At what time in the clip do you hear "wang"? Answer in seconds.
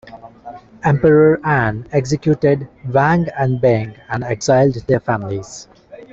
2.91-3.27